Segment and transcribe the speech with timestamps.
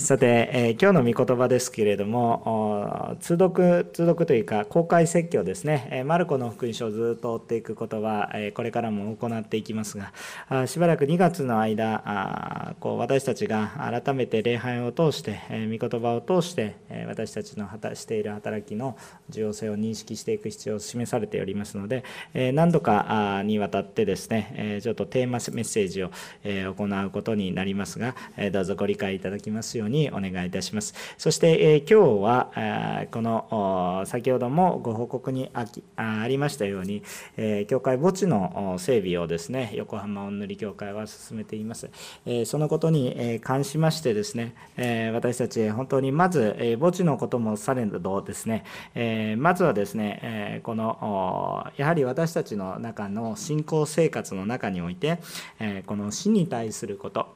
[0.00, 10.14] さて、えー、今日の御言葉ですけれども、通読、通読というか、公開説教ですね、えー、マルコの福音書をずっと追っていくことは、えー、これからも行っていきますが、
[10.48, 18.96] あしばらく2月の間、あこう私たちが改めて礼拝を通して、えー、御言葉を通して、えー、私たちの果たしている働きの
[19.28, 26.10] 重要性を認識していく必要を示されておりますので、えー、何度かにわたってですね、えー、ちょっとテーマメッセージを、
[26.42, 29.89] えー、行うことになりますが、えー、どうぞご理解いただきますように。
[29.90, 30.94] にお願いいたします。
[31.18, 37.02] そして、え今日は、この先ほどもご報告にあきありましたように、
[37.36, 41.90] え教会墓地の整備をですね横浜おんぬり教会は進めています。
[42.26, 55.18] えそのことに関しましてですね、え私たち本当にまず、え墓地のこともされどですね、えまずはですね、えこのやはり私たちの中の信仰生活の中において、
[55.58, 57.28] えこの死に対すること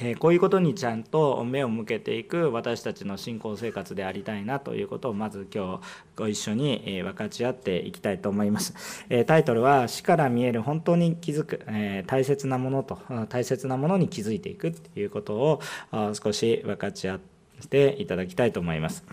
[0.00, 5.80] えこういうことにちゃんと目を向けていく私たちの信仰生活でありたいなということをまず今日
[6.16, 8.74] ご一緒にえ分かち合っていきたいと思います。
[9.08, 15.60] えタイトルは「死から見える本当に気づくえ大切なものと大切なものに気づいていく」ということを
[16.14, 17.20] 少し分かち合っ
[17.68, 19.04] ていただきたいと思います。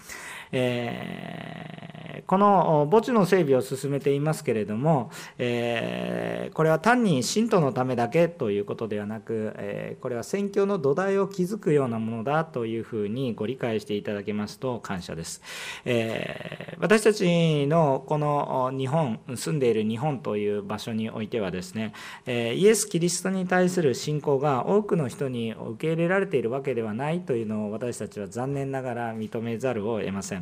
[0.52, 15.42] えー、この墓地の整備を進めていますけれども、えー、これは単に信徒のためだけということではなく、えー、これは宣教の土台を築くようなものだというふうにご理解していただけますと感謝です。
[15.86, 21.94] え私たちのこの日本、住んでいる日本という場所においてはですね、
[22.26, 30.41] えイエス・キリストに対する信仰が多くの人に受け入れられているわけではないというのを私たちは残念ながら認めざるを得ません。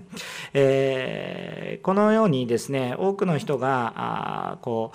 [0.54, 4.92] えー、このようにですね多くの人があこ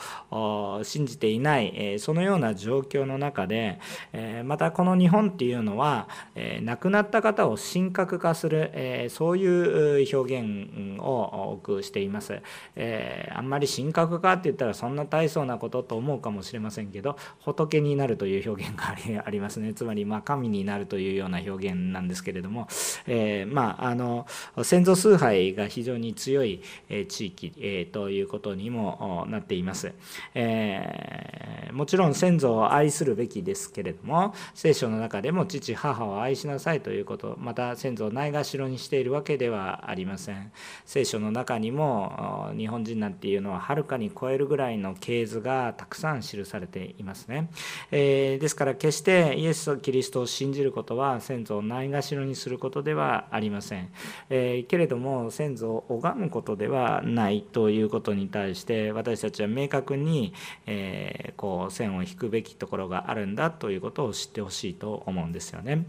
[0.81, 3.79] う信じていない、え、そのような状況の中で、
[4.13, 12.41] え、またこの日本っていうのは、え亡くなった方を神格化する、えそういう表現を多くしています、
[12.77, 19.75] えあんまり神格化って言ったらそんな大層なことと思うかもしれませんけど仏になるという表現があり ますね。
[19.75, 22.69] つまりま神になるというような表現なんですけれども、
[23.07, 24.27] えまああの
[24.63, 26.63] 先祖崇拝が非常に強い
[27.09, 29.93] 地域ということにもなっています。
[30.35, 40.53] えもちろん先祖を愛するべきですけれども聖書の中でも父母を愛しなさいということまた先祖をないがしろにしているわけではありません。
[40.85, 47.51] 聖書の中にも日本人なんていうのははるかに超えるぐらいの系図がたくさん記されていますね。
[47.91, 53.91] えですから決してイエス・キリストを信じることは先祖をないがしろにすることではありません。
[54.31, 60.33] えけれどども先祖を拝むことではないということに対して私たちは明確に、
[60.67, 65.85] えー、こう線を引くべきところがあるんだということを知ってほしいと思うんですよね。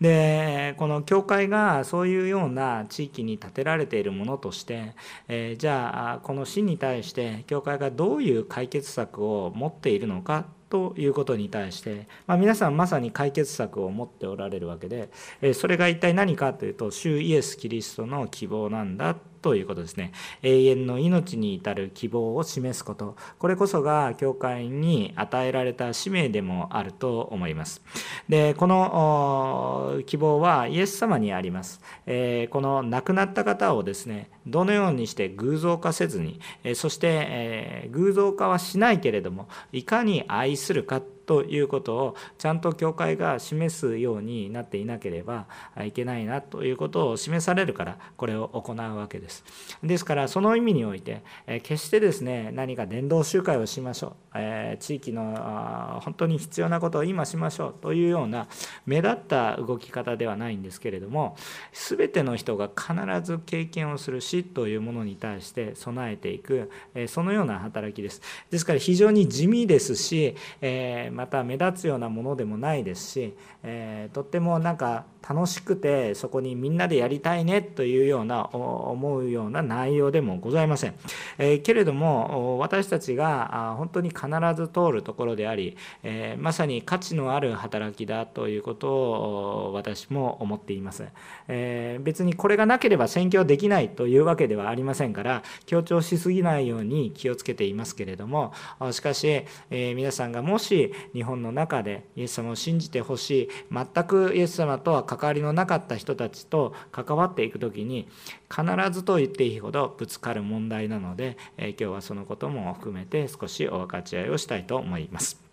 [0.00, 4.94] でこの教会がそういうような地域に建てられているものとして、
[5.28, 15.10] えー、じゃあこの死に対して教会がどういう解決策を持っているのかということに対して、まあ、皆さんまさに解決策を持っておられるわけで
[15.52, 20.12] それが一体何かというと主イエス・キリストの希望なんだということですね。
[20.42, 23.16] 永遠の命に至る希望を示すこと。
[23.38, 27.82] これこそが教会に与えられた使命でもあると思います。
[28.28, 36.40] でこの希望はイエス様にあります、えこの亡くなった方をですねどのようにして偶像化せずに
[36.74, 45.46] そして、え偶像化はしないけれどもいかに愛するかということをちゃんと教会が示すようになっていなければ
[45.80, 49.44] いけないなということを示されるからこれを行うわけです。
[49.80, 51.22] ですからその意味において
[51.62, 58.48] 決してですね何か伝道集会をしましょう地域の本当に必要なことを今しましょうというような
[58.84, 61.36] 目立った動き方ではないんですけれども
[61.72, 62.92] 全ての人が必
[63.22, 66.72] ず経験をする死というものに対して備えていく
[67.06, 68.20] そのような働きです。
[68.50, 80.94] ですから非常に地味ですし、えまた目立つようなものでもないですし、えー、とってもなんか楽しくてそこにみんなでやりたいねというような思うような内容でもございません、
[81.38, 84.26] えー、けれども私たちが本当に必
[84.56, 91.06] ず通るところであり、えー、まさに価値のある働きだということを私も思っています、
[91.48, 98.52] えー、別にこれがなければ宣教できないというわけではありませんから強調しすぎないように気をつけていますけれども
[98.92, 108.06] しかし、え皆さんがもし日本の中でイエス様を信じてほしい全くイエス様とは関わりのなかった人たちと関わっていく時に
[108.48, 115.49] 必ずと言っていいほどぶつかる問題なので、え今日はそのことも含めて少しお分かち合いをしたいと思います。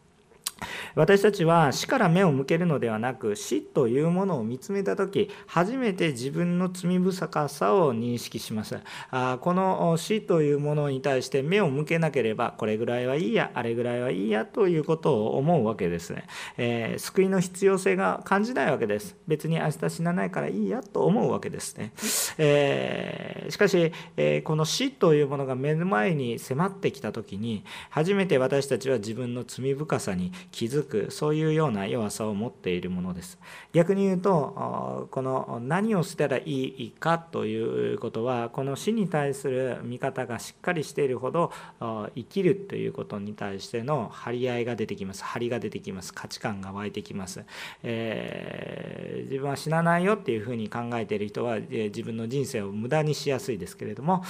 [0.95, 8.77] 私たちは死から目を向けるのではなく死というものを見つめた時初めて自分の罪深さを認識します。
[9.11, 16.11] あこの死というものに対して目を向けなければこれぐらいはいいやあれぐらいはいいやということを思うわけです。
[16.11, 16.25] ね、
[16.57, 19.15] えー、救いの必要性が感じないわけです。
[19.27, 21.77] 別に明日死なないからいいやと思うわけです。
[21.77, 21.91] ね、
[22.37, 33.39] えー、しかし、えー、この死というものが目の前に迫ってきた時に初めて私たちは自分の罪深さに気づくそういうような弱さを持っているものです。
[33.73, 45.23] 逆に言うとこの何をしたらいいかということはこの死に対する見方がしっかりしているほど生きるということに対しての張り合いが出てきます。
[45.23, 46.13] 張りが出てきます。
[46.13, 47.43] 価値観が湧いてきます、
[47.83, 54.23] えー、自分は死なないよっていうふうに考えている人は自分の人生を無駄にしやすいですけれども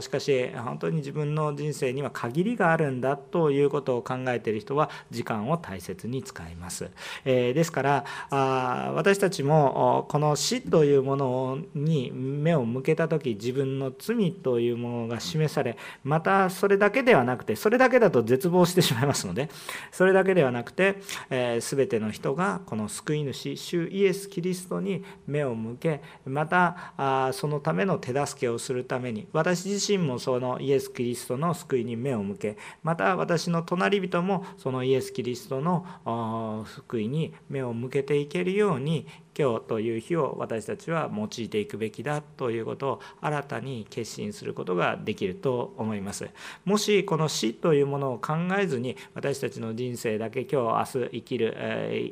[0.00, 6.90] しかし本当に自分の人生には限りがあるんだということを考えている人は時間を大切に使います。
[7.24, 19.50] えー、ですからあ私たちもこの死というものに目を向けた時自分の罪というものが示されまたそれだけではなくてそれだけだと絶望してしまいますので
[19.92, 20.96] それだけではなくて、
[21.30, 39.06] えー、全ての人がこの救い主主イエス・キリストに目を向けまたあそのための手助けをするために私自身もそのイエス・キリストの救いに目を向けまた私の隣人もそのイエス・キリストの福井に目を向けていけるように
[39.38, 46.28] 今日という日を私たちは用いていくべきだということを新たに決心することができると思います。
[46.64, 51.56] もしこの死というものを考えずに私たちの人生だけ今日明日生きる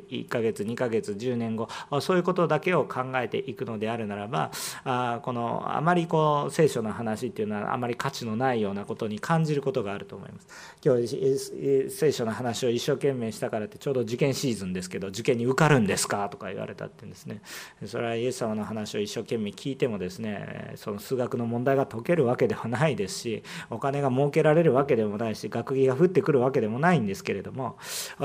[0.09, 1.67] 1ヶ月2ヶ月10年後
[1.99, 4.51] そういうことだけを考えていくのであるならば
[5.21, 10.47] このあまりこう聖書の話っていうのはあまり価値のないようなことに感じることがあると思います。
[10.81, 17.41] 今日聖書の話を一生懸命したからってちょうど受験シーズンですけど受験に受かるんですかとか言われたっていうんですね。
[17.85, 27.77] それはイエス様の話を一生懸命聞いてもですねその数学の問題が解けるわけではないですしお金が儲けられるわけでもないし学費が降ってくるわけでもないんですけれども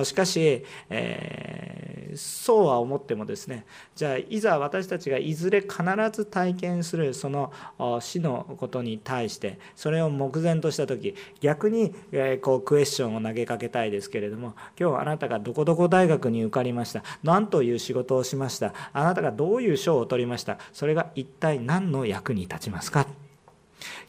[0.05, 7.53] しかし、えー、そうは思ってもですねじゃあいざ私たちがいずれ必ず体験するその
[8.01, 20.59] 死のことに対してそれを目前とした時逆に、えこうクエスチョンを投げかけたいですけれども今日あなたがどこどこ大学に受かりました何という仕事をしましたあなたがどういう賞を取りました？
[20.73, 23.07] それが一体何の役に立ちますか？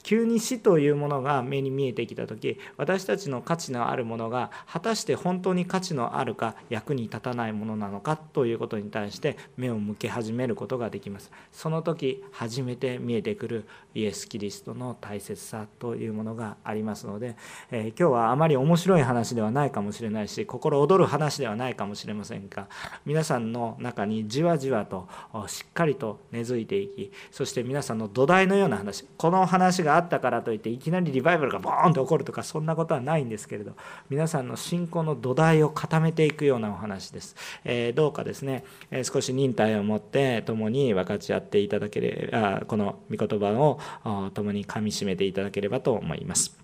[0.04, 11.32] 急に死というものが目に見えてきた時私たちの価値のあるものが果たして本当に価値のあるか役に立たないものなのかということに対して目を向け始めることができます。
[11.52, 17.36] その時初めて見えてくるイエス・キリストの大切さというものがありますので、
[17.72, 22.68] えー、今日はあまり面白い話ではないかもしれないし心躍る話ではないかもしれませんが
[23.06, 25.08] 皆さんの中にじわじわと
[25.48, 33.74] しっかりと根付いていきそして皆さんの土台のような話この話話があったからといっていきなりリバイバルがボーンと起こるとかそんなことはないんですけれど
[34.10, 43.80] 皆さんの信仰の土台を固めていくようなお話です、えー、どうかですね、えー、少し忍耐を持って共に分かち合っていただければこの御言葉を
[44.34, 46.63] 共にかみしめていただければと思います。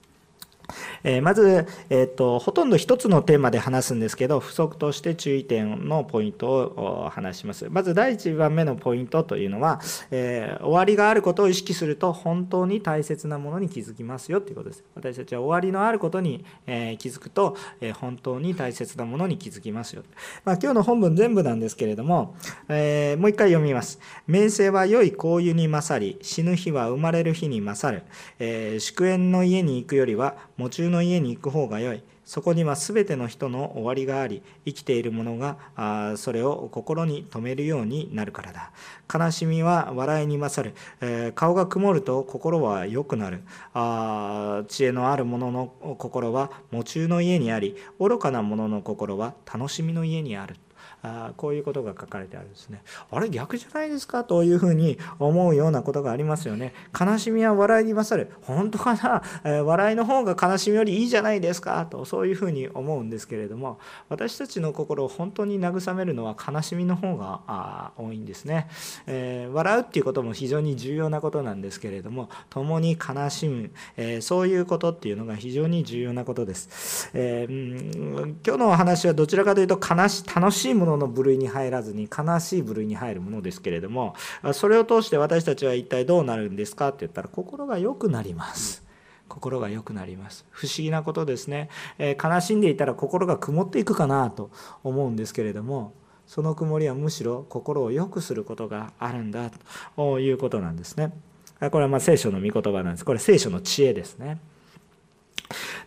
[1.03, 7.67] えまず、えーと、ほとんど1つのテーマで話すんですけど不足として注意点のポイントを話します。
[7.69, 9.81] まず第1番目のポイントというのは、
[10.11, 14.83] えー、終わりがあることを意識すると本当に大切なものに気づきますよということです。
[14.95, 20.03] 私たちは終わりのあることに、えー、気づくと、え、本当に大切なものに気づきますよ、
[20.45, 22.35] まあ、今日の本文全部なんですけれども、
[22.67, 23.99] えもう一回読みます。
[24.27, 28.03] 名声は良い香油に勝り死ぬ日は生まれる日に勝る、
[28.39, 32.03] え祝宴の家に行くよりは喪中の家に行く方が良い。
[32.25, 38.71] そこには全ての人の終わりがあり生きている者があそれを心に留めるようになるからだ。
[39.11, 43.41] 悲しみは笑いに勝る、えー、顔が曇ると心は良くなる。
[43.73, 50.57] あ知恵のある者の心は喪中の家にあり愚かな者の心は楽しみの家にある。
[51.01, 52.81] あこういうことが書かれてあるんですね。
[53.11, 54.23] あれ逆じゃないですか？
[54.23, 56.73] というふうに思うようなことがありますよね。
[56.99, 58.31] 悲しみは笑いに勝る。
[58.41, 61.85] 本当かな、 えー、笑いの方が悲しみよりいいじゃないですか？
[61.85, 63.79] とそういうふうに思うんですけれども
[64.09, 68.67] 私たちの心を本当に慰めるのは悲しみの方があ多いんですね、
[69.07, 84.15] えー、笑うっていうことも非常に重要なことなんですけれども共に悲しむ、えー、そういうことっていうのが非常に重要なことです、えー、今日のお話はどちらかというと悲し楽しいものの部類に入らずに悲しい部類に入るものですけれども
[84.53, 88.87] それを通して私たちは一体どうなるんですかって言ったら心が良くなります。
[89.29, 90.43] 心が良くなります。
[90.49, 91.69] 不思議なことですね、
[91.99, 94.49] えー、悲しんでいたら心が曇っていくかなと
[94.83, 95.93] 思うんですけれども
[96.25, 99.51] その曇りはむしろ心を良くすることがあるんだ
[99.95, 101.13] ということなんですね。
[101.59, 103.05] これはま聖書の御言葉なんです。
[103.05, 104.39] これ聖書の知恵ですね。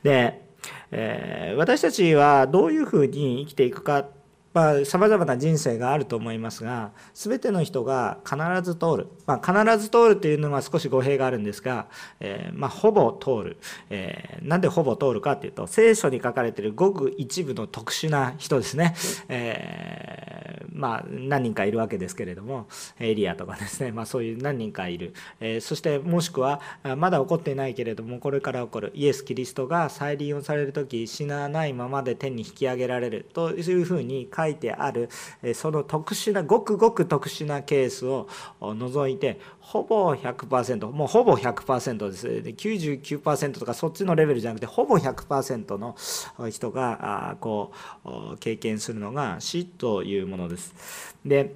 [0.02, 0.42] で、
[0.90, 4.06] えー、私たちはどういうふうに生きていくか
[4.85, 11.88] さまざ、まな人生があると思いますが全ての人が必ず通る、まあ、必ず通るというのは少し語弊があるんですが、
[12.21, 13.56] えー、まあ、ほぼ通る、
[13.88, 18.94] えー、なんでほぼ通るかというと聖書に書かれているごく一部の特殊な人ですね、
[19.28, 22.66] えー、まあ、何人かいるわけですけれども
[23.00, 26.61] エリアとかですね、まあ、そういう何人かいる、えそしてもしくは
[26.97, 28.92] まだ起こっていないけれどもこれから起こる。
[28.94, 35.09] イエス・キリストが再利用される時死なないままで天に引き上げられるというふうに書書いてある
[35.55, 38.29] その特殊なごくごく特殊なケースを
[38.61, 45.97] 除いてほぼ100%もうほぼ100%ですで99%とかそっちのレベルじゃなくてほぼ100%の
[46.50, 47.73] 人がこ
[48.04, 51.12] う経験するのが死というものです。
[51.25, 51.54] で、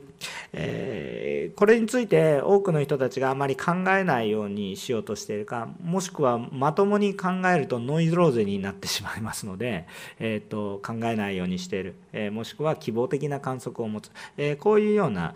[0.53, 9.87] えー、これについて多くの人たちがあまり考えないようにしようとしているかもしくはまともに考えるとノイズローゼになってしまいますので、
[10.21, 15.35] えーと、考えないようにしている、えー、もしくは希望的な観測を持つ、えー、こういうような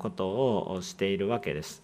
[0.00, 1.82] ことをしているわけです。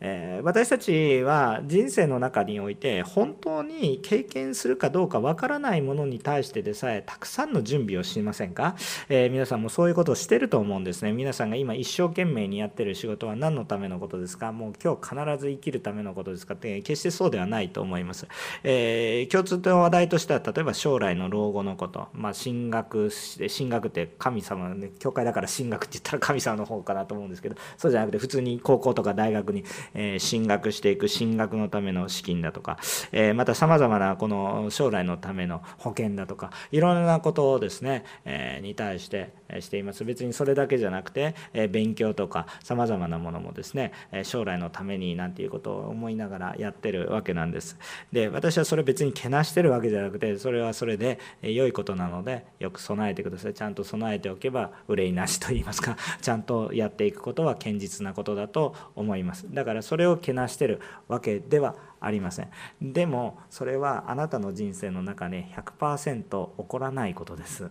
[0.00, 8.76] え私たちは人生の中において本当に経験するかどうかわからないものに対してでさえたくさんの準備をしませんか、
[9.08, 11.12] えー、皆さんもそういうことをしてると思うんですね。
[11.12, 14.52] 皆さんが今一生懸命にやってる仕事は何のためのことですか？
[14.52, 16.54] もう今日必ず生きるためのことですか？
[16.54, 18.26] って決してそうではないと思います、
[18.64, 32.78] えー、共通の話題としては例えば将来の老後のこと、まあ、進学進学って神様ね教会だから進学って言ったら神様の方かなと思うんですけどそうじゃなくて普通に高校とか大学にえ進学していく進学のための資金だとか、
[33.12, 40.04] えまたさまざまなこの将来のための保険だとかいろんなことをですね、えに対してしています。
[40.04, 43.92] 別にそれだけじゃなくて、え勉強とかさまざまなものもですね
[44.22, 47.78] 将来のためになんていうことを思いながらやってるわけなんです。
[48.12, 53.54] で私はそれ別にけなしてるわけじゃなくてそれはそれで良いことなのでよく備えてください。
[53.54, 59.46] ちゃんと備えておけば憂いなしと言いますかちゃんとやっていくことは堅実なことだと思います。
[59.52, 62.50] だからそれをけなしてるわけではありません。
[62.80, 67.70] でもそれはあなたの人生の中で100%起こらないことです。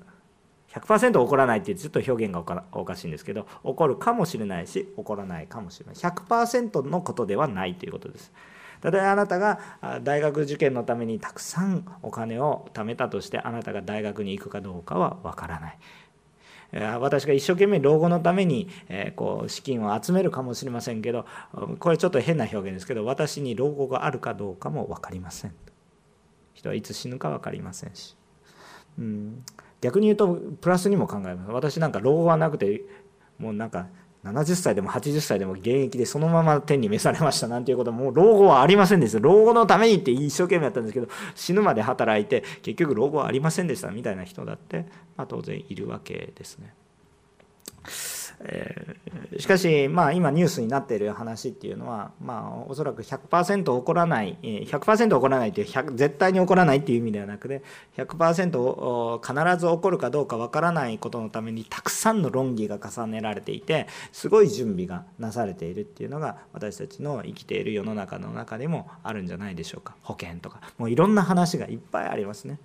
[0.70, 5.96] 100%起こらないってちょっと表現がおかしいんですけど起こるかもしれないし起こらないかもしれない。
[5.96, 8.32] 100%のことではないということです。
[8.82, 9.60] 例えあなたが
[10.04, 15.78] 大学受験のためにたくさんお金を貯めたとしてあなたが大学に行くかどうかはわからない。
[16.72, 18.70] 私が一生懸命老後のために
[19.16, 21.26] こう資金を集めるかもしれませんけど
[21.80, 25.54] これちょっと変な表現ですけど私に老後があるかどうかも分かりません。
[26.54, 28.18] 人はいつ死ぬか分かりませんし、
[29.00, 29.46] うん、
[29.82, 30.28] 逆に言うと
[30.60, 31.52] プラスにも考えます。
[31.52, 32.84] 私なんか老後はなくて
[33.38, 33.88] もうなんか
[34.24, 44.86] 70歳でも80歳でも現役でそのまま天に召されましたなんていうこともう老後はありませんでした老後のためにって一生懸命やったんですけど死ぬまで働いて結局老後はありませんでしたみたいな人だって、
[45.16, 46.74] まあ、当然いるわけですね。
[48.42, 57.64] えー、しかし、まあ、今ニュースになっている話っていうのは、まあ、おそらく100%起こらない100%起こらないっていう絶対に起こらないっていう意味ではなくて
[57.98, 69.96] 100%必ず起こるかどうかわからないことのためにたくさんの論議が重ねられていてすごい準備がなされているっていうのが私たちの生きている世の中の中でもあるんじゃないでしょうか。
[70.04, 72.60] 保険とかもういろんな話がいっぱいありますね。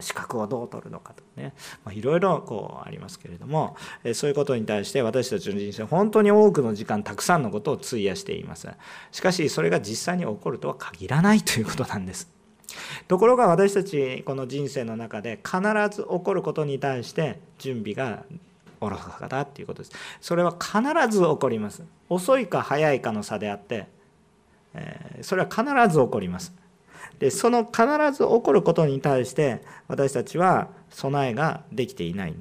[0.00, 1.54] 資格をどう取るのかとかね、
[1.84, 3.76] まあ、いろいろこうありますけれども
[4.14, 8.68] そういうことに対して私たちの人生本当に多くの時間たくさんのことを費やしています。
[9.10, 12.30] しかしそれが実際に起こるとは限らないということなんです。
[13.08, 15.60] ところが私たちこの人生の中で必
[15.94, 18.24] ず起こることに対して準備が
[18.80, 19.92] 愚かだっていうことです。
[20.20, 20.80] それは必
[21.10, 21.82] ず起こります。
[22.08, 23.86] 遅いか早いかの差であって、
[24.74, 26.52] えそれは必ず起こります。
[27.18, 32.34] でその必ず起こることに対して私たちは備えができていない。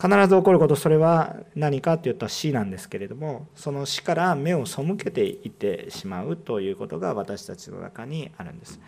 [0.00, 8.80] 必ず起こることそれは何かっていうと死なんですけれどもその死から目を背けていってしまうということが私たちの中にあるんです、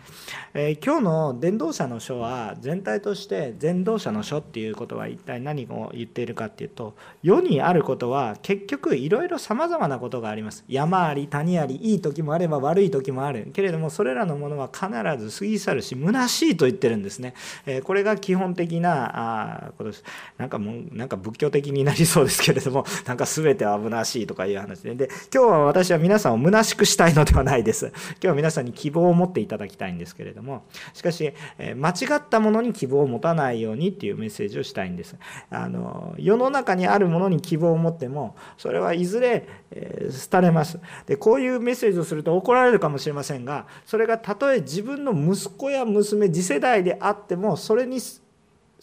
[0.55, 10.63] えー、今日の伝道者の書は全体として伝道者の書っていうことは一体何を言っているかっていうと世にあることは結局いろいろさまざまなことがあります。
[10.67, 14.87] 山あり谷ありいい時もあれば悪い時もあるけれどもそれらのものは必
[15.23, 17.33] ず過ぎ去るし虚しいと言ってるんですね、
[17.65, 20.03] えー、これが基本的なあことです。
[20.37, 24.95] なんかもうなんか仏教的になりそうですけれども なんか全ては虚しいとかいう話で。
[24.95, 27.87] で今日は私は皆さんを虚しくしたいのではないです。
[28.15, 30.63] 今日は皆さんに希望を持っていただきたいんですけれども。
[30.93, 35.17] しかしえ間違ったものに希望を持たないようにっていうメッセージをしたいんです。
[35.49, 40.79] あの世の中にあるものに希望を持ってもそれはいずれ、え、廃れます。
[41.05, 47.99] でこういうメッセージをすると怒られるかもしれませんがそれがたとえ自分の息子や娘次世代であってもそれに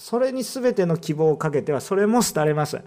[0.01, 2.81] それに全ての希望をかけてはそれも廃れます。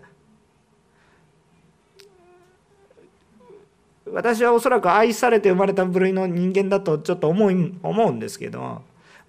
[4.11, 8.81] 私はおそらく愛されて生まれた部類の人間だとちょっと思い思うんですけど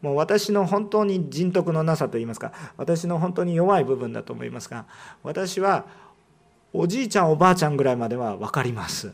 [0.02, 4.86] もう私の本当に人徳のなさといいますか私の本当に弱い部分だと思いますが
[5.22, 5.86] 私は
[6.72, 9.12] おじいちゃんおばあちゃんぐらいまでは分かります。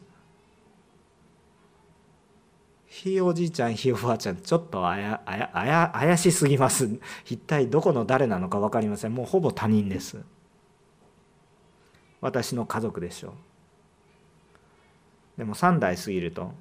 [3.03, 6.87] ひいおじいちゃんひいおばあちゃんちょっとあやあやあや怪しすぎます。
[7.25, 9.15] 一体どこの誰なのか分かりません。
[9.15, 10.19] もうほぼ他人です。
[12.21, 13.33] 私の家族でしょう。
[15.39, 16.53] でも3代過ぎると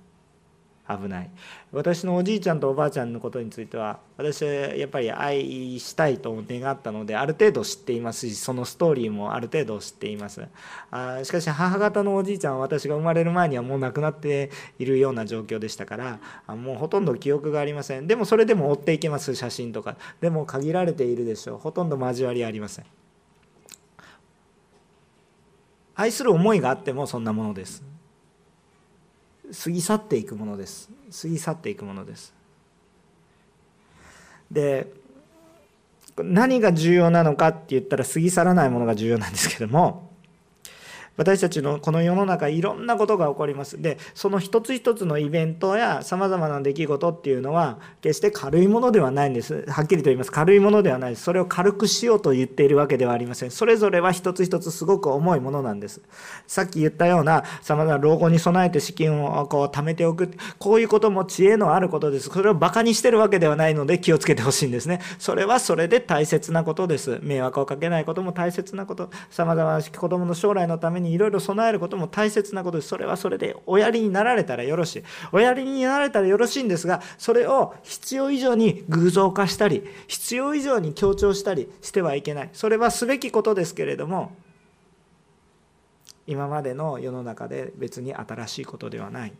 [0.89, 1.29] 危ない。
[1.71, 10.47] 私のおじいちゃんとおばあちゃんのことについては私はやっぱり愛したいと願ったのである程度知っていますしそのストーリーもある程度知っています。
[10.89, 16.19] あしかし母方のおじいちゃんは私が生まれる前にはもう亡くなっているような状況でしたから
[16.55, 18.07] もうほとんど記憶がありません。
[18.07, 19.95] でもそれでも追っていけます写真とか。
[20.21, 21.57] でも限られているでしょう。
[21.59, 22.85] ほとんど交わりありません。
[25.95, 27.83] 愛する思いがあってもそんなものです。
[29.51, 30.89] 過ぎ去っていくものです。
[31.21, 32.33] 過ぎ去っていくものです。
[34.51, 34.91] で
[36.17, 40.08] 何が重要なのかって言ったら過ぎ去らないものが重要なんですけども
[41.17, 43.81] 私たちのこの世の中いろんなことが起こります。
[43.81, 49.65] でその一つ一つのイベントやさまざまな出来事っていうのは決して軽いものではないんです。
[49.67, 50.31] はっきりと言います。
[50.31, 51.23] 軽いものではないです。
[51.23, 53.51] それを軽くしようと言っているわけではありません。
[53.51, 56.01] それぞれは一つ一つすごく重いものなんです。
[56.47, 62.29] さっき言ったようなさまざまな老後に備えて資金をこう貯めておくこういうことも知恵のあることです。
[62.29, 65.01] それをバカにしてるわけではないので気をつけてほしいんですね。
[65.17, 67.19] それはそれで大切なことです。
[67.21, 69.09] 迷惑をかけないことも大切なこと。
[69.29, 75.03] さまざまな子供の将来のためににいろいろ備えることも大切なことですそれはそれでおやりになられたらよろしい。
[75.31, 82.49] おやりになられたらよろしいんですがそれを必要以上に偶像化したり必要以上に強調したりしてはいけない。
[82.53, 84.31] それはすべきことですけれども
[86.27, 89.33] 今までの世の中で別に新しいことではない。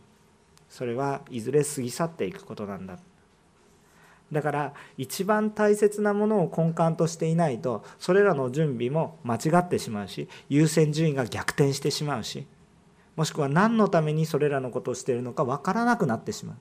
[0.68, 2.98] それはいずれ過ぎ去っていくことなんだ。
[4.32, 12.46] だから一番大切なものを根幹としていないとそれらの準備も間違ってしまうし優先順位が逆転してしまうし
[13.20, 16.56] もしくは何のためにそれらのことをしているのか分からなくなってしまう。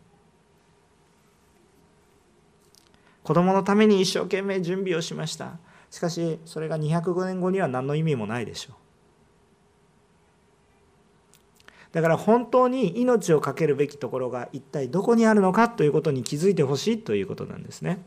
[3.24, 5.58] 子供のために一生懸命準備をしました。
[5.90, 8.76] しかしそれが205年後には何の意味もないでしょう。
[11.92, 18.04] だから本当に命を懸けるべきところが一体どこにあるのかということに気づいてほしいということなんですね。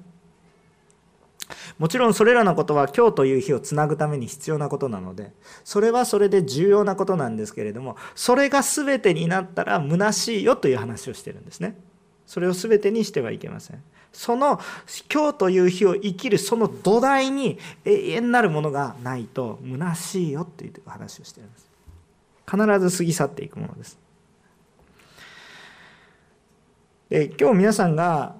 [1.78, 5.32] もちろんそれらのことは今日という日をつなぐために必要なことなので
[5.64, 11.76] それはそれで重要なことなんですけれどもそれが全てになったら虚しいよという話をしてるんですね。
[12.26, 13.82] それを全てにしてはいけません。
[14.12, 14.60] その
[15.12, 21.71] 今日という日を生きるその土台に永遠なるものがないと虚しいよっていう話をしてるんです。
[22.52, 23.98] 必ず過ぎ去っていくものです。
[27.08, 28.36] で今日皆さんが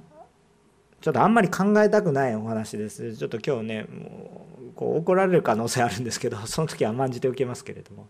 [1.01, 3.17] ちょっとあんまり考えたくないお話です。
[3.17, 8.09] ちょっと今日ねもうこう怒られる可能性あるんですけど その時は甘んじておきますけれども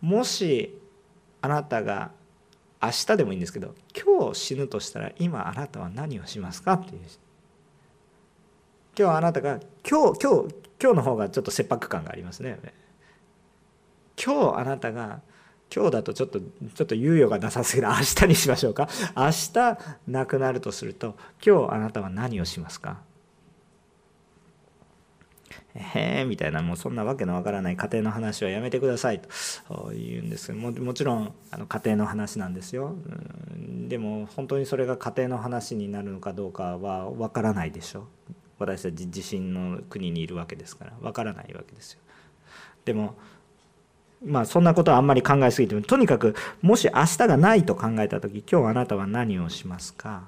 [0.00, 0.76] もし
[1.42, 2.10] あなたが
[2.82, 6.72] 明日でもいいんですけど今日死ぬとしたら今あなたは何をしますか？
[6.74, 7.00] っていう
[8.98, 12.58] 今日あなたが今日今日今日の方がちょっと切迫感がありますね
[14.22, 15.20] 今日あなたが
[15.74, 17.88] 今日だとちょっとちょっと猶予がなさすぎる。
[17.92, 18.88] 明日にしましょうか？
[19.16, 22.98] 明日亡くなるとすると今日あなたは何をしますか？
[25.74, 29.28] へえみたいなもうそんなわけのわからない家庭の話はやめてくださいと。
[29.92, 30.46] 言うんです。
[30.46, 32.94] けどももちろんあの家庭の話なんですよ。
[33.88, 38.08] でも本当にそれが家庭の話になるのかどうかはわからないでしょ。
[38.58, 42.00] 私たち地震の国にいるわけですからわからないわけですよ。
[42.86, 43.16] でも
[44.24, 50.24] まあそんなことはあんまり考えすぎてもとにかくもし明日がないと考えた時今日あなたは何をしますか？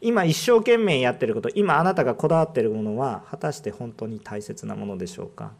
[0.00, 5.52] 今一生懸命やってること今あなたがこだわってるものは果たして本当に大切なものでしょうか？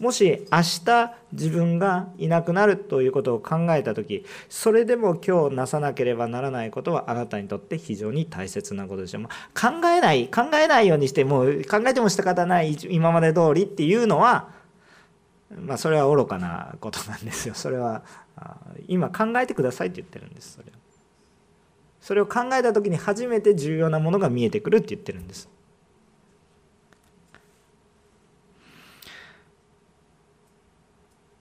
[0.00, 9.22] もし明日自分がいなくなるということを考えた時それでも今日なさなければならないことはあなたにとって非常に大切なことでしょう。
[9.22, 9.28] 考
[9.86, 14.53] えない考えないようにしてもう考えても仕方ない今まで通りっていうのは
[15.50, 17.54] まあそれは愚かなことなんですよ。
[17.56, 18.02] それは
[18.88, 20.72] 今考えてくださいって言ってるんですそれ
[22.00, 25.48] それを考えた時に初めて重要なものが見えてくるって言ってるんです。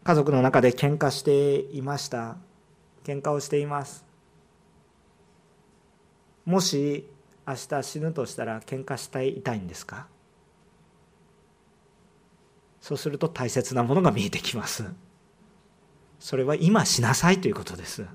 [0.05, 2.37] 家族の中で喧嘩していました。
[3.03, 4.05] 喧嘩をしています。
[6.45, 7.09] もし
[7.47, 10.07] 明日死ぬとしたら喧嘩したいたいんですか？
[12.84, 14.84] そうすると大切なものが見えてきます。
[16.19, 18.06] それは今しなさいということです。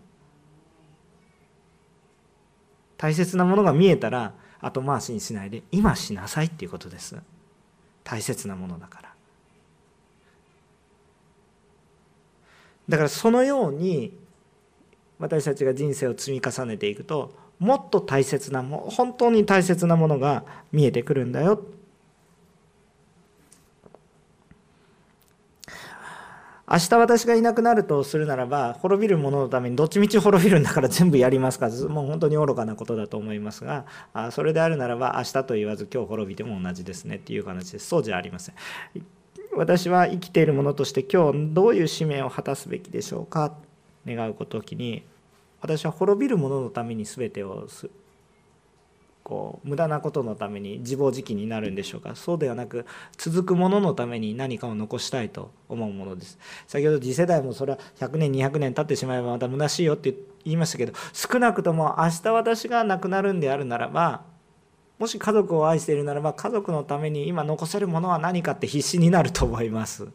[2.98, 7.16] 大切なものが見えたら後回しにしないで今しなさいっていうことです。
[8.04, 9.14] 大切なものだから。
[12.90, 14.18] だからそのように
[15.18, 21.64] 私たちが人生を積み重ねていくともっと大切なも本当に大切なものが見えてくるんだよ。
[26.70, 31.70] 明日私がいなくなるとするならば滅びる者のためにどっちみち滅びるんだから全部やりますか。
[31.88, 33.86] もう本当に愚かなことだと思いますが
[34.32, 37.86] それであるならば明日と言わず今日滅びても同じですねっていう話です。
[37.86, 38.54] そうじゃありません。
[39.56, 43.54] 私は生きている者として今日どういう使命を果たすべきでしょうか。
[44.06, 45.04] 願う時に
[45.60, 47.66] 私は滅びる者のために全てを
[49.28, 52.16] こう無駄なことのために自暴自棄になるんでしょうか？
[52.16, 52.86] そうではなく
[53.18, 60.14] 続くもののために何かを残したいと思うものです先ほど次世代もそれは100年200年経ってしまえばまた虚しいよって
[60.44, 64.22] 言いましたけど少なくとも明日私が亡くなるんであるならば
[64.98, 70.08] もし家族を愛しているならば家族のために今残せるものは何かって必死になると思います。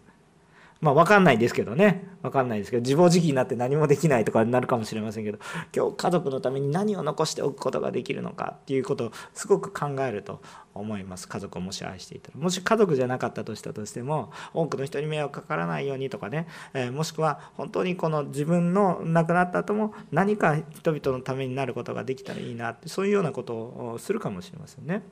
[0.84, 2.14] まあ分かんないですけどね。
[2.24, 5.40] 分かんないですけど自暴自棄になって何もできないとかになるかもしれませんけど
[5.76, 10.42] 今日家族のために何を残しておくことができるのかっていうことをすごく考えると
[10.74, 11.28] 思います。
[11.28, 12.40] 家族をもし愛していたら。
[12.40, 25.04] もし家族じゃなかったとしたとしても多くの人に迷惑かからないようにとかね、えー、もしくは本当にこの自分の亡くなった後も何か人々のためになることができたらいいなってそういうようなことをするかもしれませんね。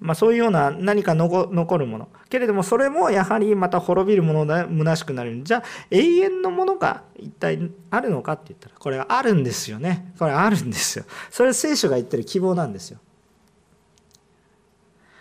[0.00, 2.08] まあ、そういうような何か残るもの。
[2.28, 5.40] けれどもそれもやはりまた滅びるもので虚しくなる。
[5.44, 10.12] じゃあ永遠のものが一体あるのかって言ったらこれはあるんですよね。
[10.18, 11.04] これあるんですよ。
[11.30, 12.98] それ聖書が言ってる希望なんですよ。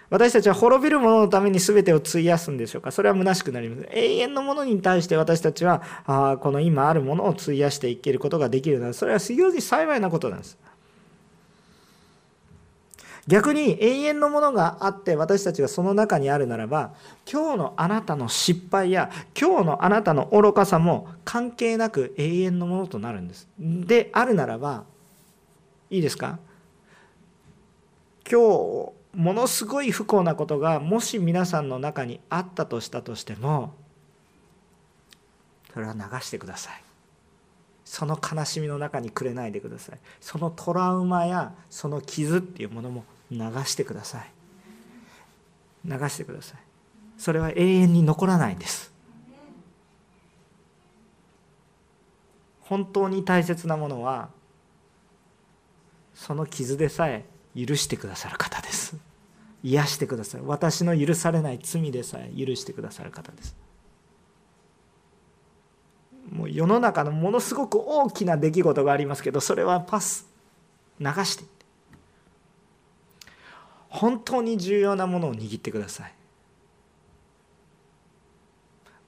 [0.09, 2.91] 私たちは滅びるもののために全てを費やすんでしょうか？
[2.91, 3.89] それは虚しくなります。
[3.91, 10.57] 永遠のものに対して私たちはあこの今あるものを費やしていけることができるならそれは非常に幸いなことなんです。
[13.25, 16.93] 逆に永遠のものがあって私たちがその中にあるならば
[17.31, 19.09] 今日のあなたの失敗や
[19.39, 23.47] 今日のあなたの愚かさも関係なく永遠のものとなるんです。
[23.57, 24.83] であるならば
[25.89, 26.37] いいですか？
[28.29, 33.73] 今日ものすごい不幸なことがもし皆さんの中にあったとしたとしても
[35.73, 36.83] それは流してください。
[37.85, 43.03] その悲しみの中にくれないでくださいそのトラウマやその傷っていうものも
[43.33, 44.31] 流してください。
[45.85, 46.59] 流してください。
[47.17, 48.91] それは永遠に残らないんです。
[52.61, 54.29] 本当に大切なものは
[56.15, 58.95] その傷でさえ許してくださる方です。
[59.63, 63.55] 癒してください私の許されない罪でさえ許してくださる方です。
[66.31, 70.27] もう世の中のものすごく大きな出来事がありますけどそれはパス。
[70.99, 71.52] 流して。
[73.93, 76.13] 本当に重要なものを握ってください。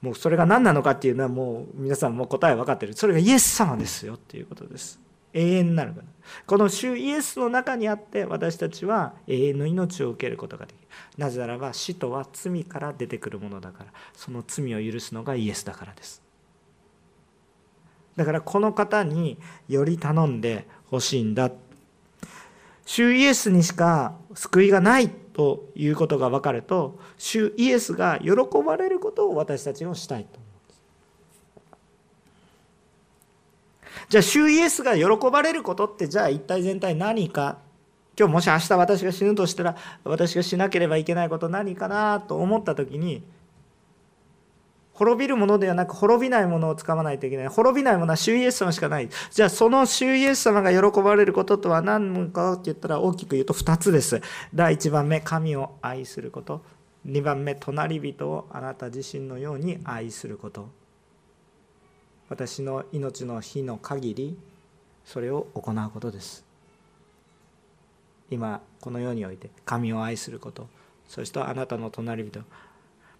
[0.00, 2.94] もうそれが何なのかっていうのはもう皆さんも答え分かってる。
[2.94, 5.00] それがイエス様ですよっていうことです。
[5.32, 6.06] 永遠になるから。
[6.46, 10.86] この主イエスの中にあって私たちは永遠の命を受けることができる。
[11.18, 13.92] なぜならば死とは罪から出てくるものだから。
[14.14, 16.22] その罪を許すのがイエスだからです。
[18.14, 19.36] だからこの方に
[19.68, 21.50] より頼んでほしいんだ。
[22.86, 28.30] 主イエスにしか救いがないということが分かると主イエスが喜
[28.64, 30.74] ばれることを私たちもしたいと思うんで
[33.94, 34.08] す。
[34.08, 37.58] じゃあ主イエスが喜ばれることってじゃあ一体全体何か？
[38.18, 43.22] 今日もし明日私が死ぬとしたら私がしなければいけないこと何かなと思った時に
[44.96, 47.48] 滅びるものではなく滅びないものをつかまないといけない。
[47.48, 49.10] 滅びないものは主イエス様しかない。
[49.30, 54.22] じゃあその主イエス様が喜ばれることとは何のかって言ったら大きく言うと2つです。
[54.54, 56.62] 第1番目神を愛すること。
[57.06, 60.68] 2番目隣人をあなた自身のように愛すること。
[62.30, 64.38] 私の命の日の限り
[65.04, 66.44] それを行うことです。
[68.30, 70.68] 今この世において神を愛すること。
[71.06, 72.40] そしてあなたの隣人。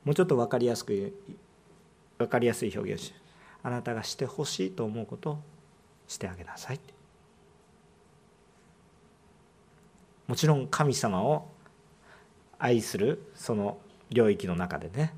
[0.05, 1.13] もうちょっと分かりやすく言う。
[2.19, 3.03] 分かりやすい表現。
[3.03, 3.15] をし
[3.63, 5.39] あなたがしてほしいと思うことを
[6.07, 6.81] してあげなさい
[10.29, 11.49] もちろん神様を
[12.59, 13.79] 愛するその
[14.11, 15.13] 領域の中でね。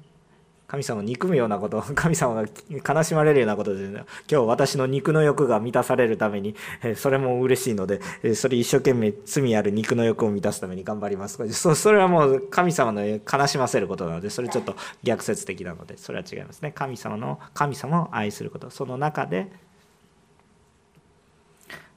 [0.68, 2.46] 神様を憎むようなこと 神様が
[2.94, 6.54] 悲しまれるようなことで、ね、今日私の肉の欲が満たされるために
[6.94, 8.00] それも嬉しいので
[8.35, 11.52] それ一生懸命罪ある肉の欲を満たすために頑張ります。
[11.52, 16.70] そそれはもう神様の悲しませることなのでそれちょっと逆説的なのでそれは違いますね。
[16.72, 18.68] 神様の神様を愛すること。
[18.68, 19.50] その中で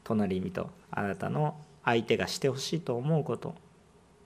[0.05, 3.53] 隣人あなたの相手がしてほしいと思うこと。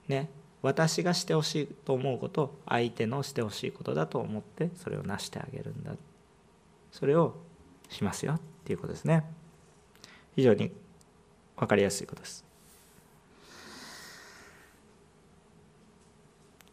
[0.08, 0.30] ね。
[0.66, 5.92] 私がしてほしいと思うこと相手のしてほしいことだと思ってそれを成してあげるんだ。
[6.92, 7.36] それを
[7.88, 9.24] しますよっていうことですね。
[10.36, 10.72] 非常に
[11.56, 12.44] 分かりやすいことです。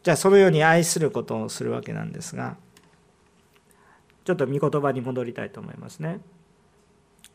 [0.01, 2.57] じゃあそのように愛することをするわけなんですが
[4.25, 6.19] ちょっと御言葉に戻りたいと思いますね。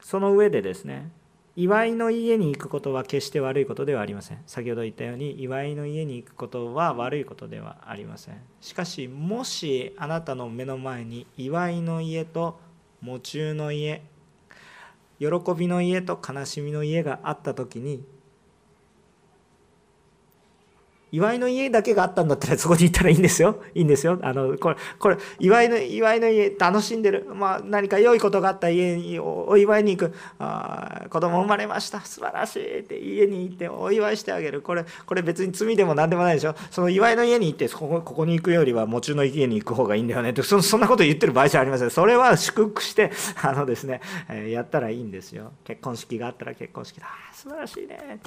[0.01, 1.11] その上でですね
[1.61, 4.39] 祝いの家に行くことは決して悪いことではありません。
[4.47, 8.37] 先ほど言ったように祝いの家に行くことは悪いことではありません。
[8.61, 12.61] しかしもしあなたの目の前に祝いの家と
[13.03, 14.03] 喪中の家
[15.19, 18.05] 喜びの家と悲しみの家があった時に
[21.11, 23.63] 祝いの家だけがあったんだったらそこに行ったらいいんですよ。
[23.75, 24.19] いいんですよ。
[24.23, 27.27] あの、これ、これ、祝いの、祝いの家、楽しんでる。
[27.35, 30.15] まあ、何か良いことがあった家にお祝いに行く。
[30.39, 32.01] ああ子供生まれました。
[32.01, 34.63] 素晴らしいって家に行ってお祝いしてあげる。
[34.63, 36.55] これ、これ別に罪でも何でもないでしょ。
[36.71, 41.91] その祝いの家に行って、ここここに行くよりは、喪中の家に行く方がいいんだよねって、そそんなこと言ってる場合じゃありません。
[41.91, 43.11] それは祝福して、
[43.43, 45.53] あのですね、えやったらいいんですよ。
[45.65, 47.07] 結婚式があったら結婚式だ。
[47.33, 48.21] 素晴らしいね。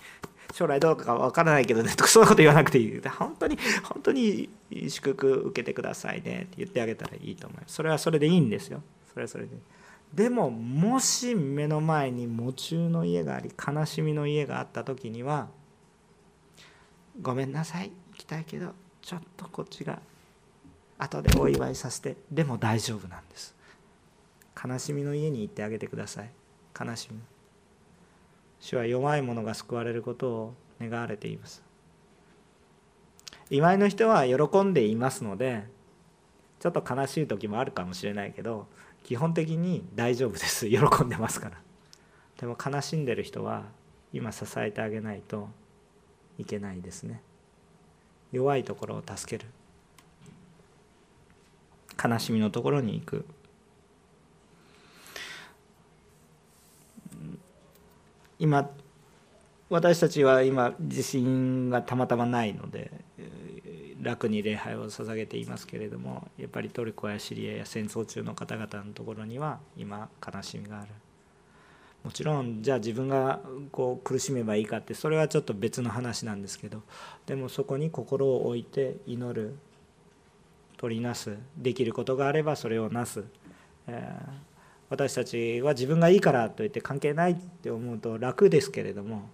[0.52, 3.02] 将来どうかわからないけどねとかそんなこと言わなくていい。
[3.08, 4.50] 本当に本当に
[4.90, 7.76] 祝福受けてくださいねって言ってあげたらいいと思います。
[7.76, 8.82] それはそれでいいんですよ。
[9.12, 9.52] それはそれで。
[10.14, 15.48] でももし目の前に喪中の家があり悲しみの家があった時には
[17.22, 20.00] ごめんなさい行きたいけどちょっとこっちが
[20.98, 23.56] 後でお祝いさせてでも大丈夫なんです。
[24.64, 26.30] 悲しみの家に行ってあげてください。
[26.80, 27.20] 悲しみ。
[28.62, 31.64] 主は弱い者が救われることを願われています。
[33.50, 35.66] 祝いの人は喜んでいますので
[36.62, 38.68] ちょっと悲しい時もあるかもしれないけど
[39.04, 40.70] 基本的に大丈夫です。
[40.72, 41.62] 喜んでますから。
[42.40, 43.66] でも悲しんでる人は
[44.14, 45.50] 今支えてあげないと
[46.38, 47.22] いけないですね。
[48.32, 49.50] 弱いところを助ける。
[52.04, 53.26] 悲しみのところに行く。
[58.42, 58.72] 今
[59.70, 62.92] 私たちは今地震がたまたまないので
[64.02, 70.88] 楽に礼拝を捧げていますけれどもやっぱりトルコやシリアや戦争中の方々のところには今悲しみがある。
[72.04, 76.82] もちろんじゃあ自分がこう苦しめばいいかってそれはちょっと別の話なんですけど
[77.28, 79.56] でもそこに心を置いて祈る
[80.78, 83.24] 取りなすできることがあればそれをなす、
[83.86, 84.51] えー
[84.92, 89.30] 私たちは自分がいいからといって関係ないって思うと楽ですけれども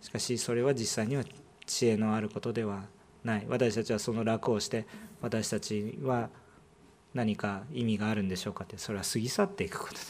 [0.00, 1.22] しかしそれは実際には
[1.66, 2.82] 知恵のあることでは
[3.24, 3.46] ない。
[3.48, 4.86] 私たちはその楽をして
[5.20, 6.30] 私たちは
[7.14, 8.76] 何か意味があるんでしょうかって。
[8.76, 10.00] それは過ぎ去っていくことだ。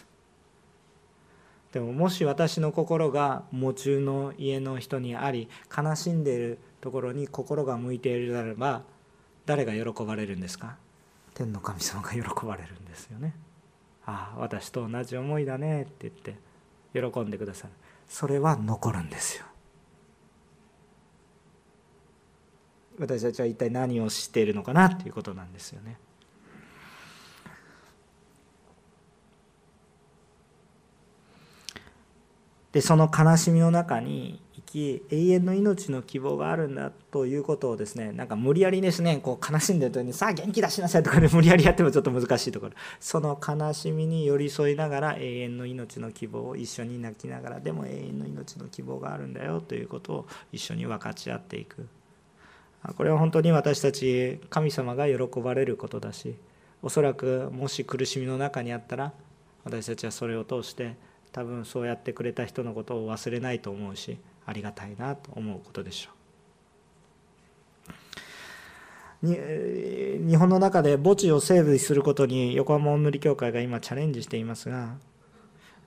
[1.73, 8.85] でももし私の心が喪中の家の人にあり悲しんでいるところに心が向いているならば
[9.45, 10.77] 誰が喜ばれるんですか？
[11.35, 13.35] 天の神様が喜ばれるんですよね。
[14.11, 17.75] ああ私と同じ思いだねって言って喜んでくださる。
[18.09, 19.45] それは残るんですよ。
[22.99, 25.99] 私たちは一体何を知っているのかなっていうことなんですよね。
[32.73, 42.73] でその悲しみの中にき永遠の命の希望があるんだということをですねなんか無理やりですねこう悲しんでる時にさあ元気出しなさいとかで 無理やりやってもちょっと難しいところ。
[43.01, 51.87] その悲しみに寄り添いながら永遠の命の希望を一緒に泣きながらでも永遠の命の希望があるんだよということを一緒に分かち合っていく。
[52.97, 56.37] これは本当に私たち神様が喜ばれることだし
[56.81, 59.13] おそらくもし苦しみの中にあったら
[59.65, 60.95] 私たちはそれを通して
[61.39, 66.11] 多分そうやってくれた人のことを忘れないと思うしありがたいなと思うことでしょ
[69.23, 69.29] う。
[69.29, 74.97] 日本の中で墓地を整備することに横浜お塗り協会が今チャレンジしていますが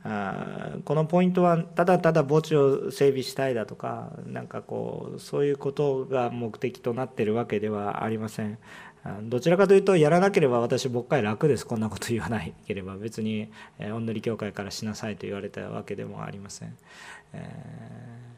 [0.06, 8.58] あこのポイントはただただ墓地を整備したいだとかなんかこうそういうことが目的となってるわけではありません。
[9.24, 11.66] どちらかというとやらなければ私僕から楽です。
[11.66, 16.76] こんなこと言わないければ別にお塗り協会からしなさいと言われたわけでもありません、
[17.34, 18.31] えー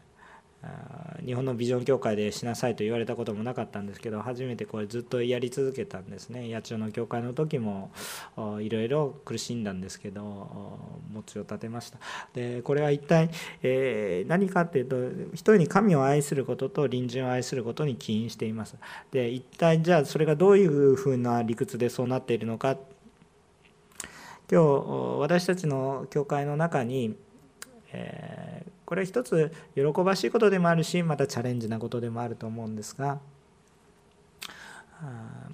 [1.25, 6.53] 日本のビジョン協会でしなさいと言われたこともなかったんですけど初めてこれずっとやり続けたんですね。
[6.53, 7.91] 八千代の協会の時も
[8.59, 11.99] いろいろ苦しんだんですけど餅を立てました。
[12.33, 13.29] でこれは一体、
[13.61, 14.95] えー、何かっていうと
[15.33, 18.75] 一人に神を愛することと隣人を愛することに起因しています。
[19.11, 22.77] で一体じゃあそれがどういうふうな理屈でそうなっているのか。
[24.51, 27.15] 今日私たちの教会の中に、
[27.93, 33.19] えーこれは一つ喜ばしいことでもあるしまたチャレンジなことでもあると思うんですが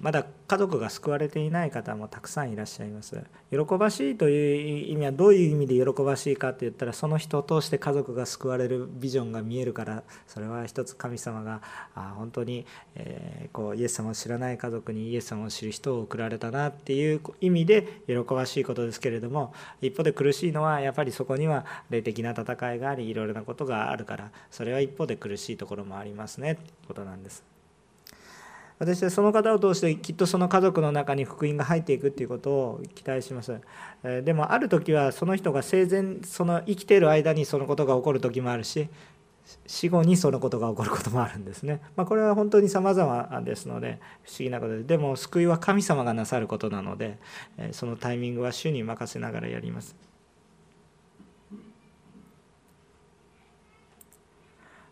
[0.00, 11.60] まだ家族が救われていない方もたくさんいらっしゃいます喜ばしいという意味はどういう意味で喜ばしいかって言ったらその人を通して家族が救われるビジョンが見えるからそれは一つ神様が
[12.16, 12.66] 本当に、
[13.52, 27.59] こうイエス様を知らない家族にイエス様を知る人を送られたなっていう意味で喜ばしいことですけれども一方で苦しいのはやっぱりそこには霊的な戦いがありいろいろなことがあるからそれは一方で苦しいところもありますねってことなんです。
[28.80, 33.60] 私はその方を通してきっとその家族の中に福音が入っていくっていうことを期待します。
[34.24, 38.88] でもある時はその人が生前その生きている間にそのことが起こる時もあるし
[39.66, 44.82] 死後にそのことが起こることもあるんですね、まあ、これは本当に様々ですので不思議なことで。
[44.82, 47.18] でも救いは神様がなさることなので
[47.72, 49.94] そのタイミングは主に任せながらやります。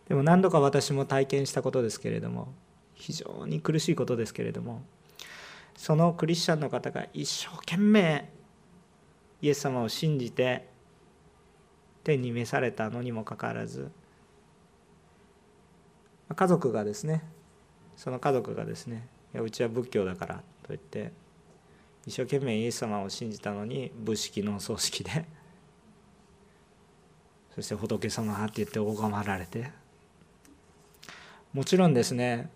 [0.07, 2.53] でも何度か私も体験したことですけれども
[2.99, 4.83] 非常に苦しいことですけれども
[5.75, 8.29] そのクリスチャンの方が一生懸命
[9.41, 10.67] イエス様を信じて
[12.03, 13.89] 天に召されたのにもかかわらず
[16.35, 17.23] 家族がですね
[17.95, 21.11] その家族がですねいやうちは仏教だからと言って
[22.05, 25.25] 一生懸命イエス様を信じたのに仏式の葬式で
[27.55, 29.71] そして仏様って言って拝まられて
[31.53, 32.49] もちろんですね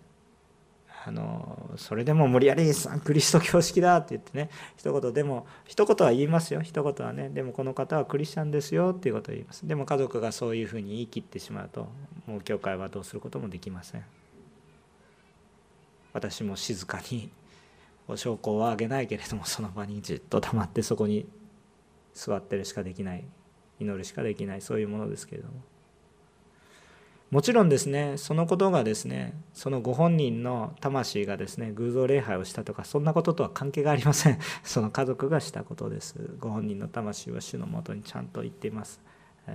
[1.06, 2.64] あのそれでも無理やり
[3.04, 6.62] クリスト教式だって言ってね一言でも一言は言いますよ。
[6.62, 9.66] 一言はねでもこの方はクリスチャンですよっていうことを言います。
[9.68, 11.88] でも家族がそういうふうに言い切ってしまうと
[12.26, 14.04] もう教会はどうすることもできません。
[16.14, 17.30] 私も静かに
[18.14, 21.26] 証拠はあげないけれどもその場にじっと黙ってそこに
[22.14, 23.24] 座ってるしかできない
[23.78, 25.54] 祈るしかできないそういうものですけれども。
[27.34, 34.38] もちろんですねそのことがですねそのご本人の魂がですね偶像礼拝をしたとかそんなこととは関係がありません。
[34.62, 36.14] その家族がしたことです。
[36.38, 39.00] ご本人の魂は主のもとにちゃんと言っています。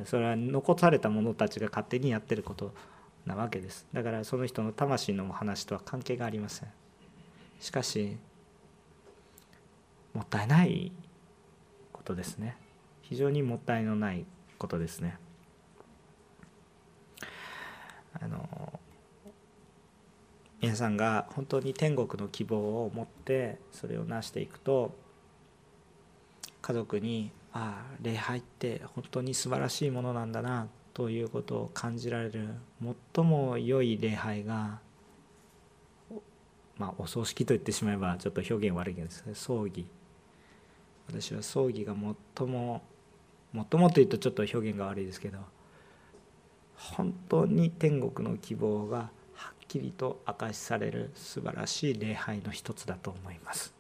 [0.03, 2.73] それは残された者たちが勝手にやってること
[3.25, 3.87] なわけです。
[3.93, 6.69] だからその人の魂の話とは関係がありません。
[7.61, 8.17] しかし
[10.13, 10.91] もったいない
[11.93, 12.57] ことですね。
[13.03, 14.25] 非常にもったいのない
[14.57, 15.17] ことですね。
[18.21, 18.79] あの
[20.61, 24.93] 皆さんが本当に天国の希望を持ってそれを成していくと
[26.61, 32.49] 家族にああ礼拝って本当に素晴らしいものなんだなということを感じられる
[33.15, 34.79] 最も良い礼拝が
[36.77, 39.87] まあお葬式と言ってしまえばちょっと表現悪いけどですね葬儀。
[41.07, 41.95] 私は葬儀が
[42.37, 42.83] 最も
[43.53, 45.39] 最もというとちょっと表現が悪いですけど
[46.79, 53.73] 本当に天国の希望がはっきりと明かしされる素晴らしい礼拝の一つだと思います。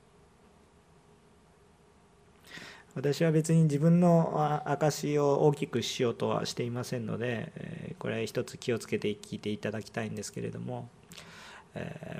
[2.95, 10.89] 私は別に自分の証を大きくしようとはしていませんのでこれ一つ気をつけて聞いていただきたいんですけれども